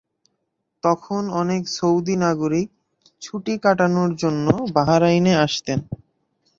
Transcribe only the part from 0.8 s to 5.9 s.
তখন অনেক সৌদি নাগরিক ছুটি কাটানোর জন্য বাহরাইনের আসতেন।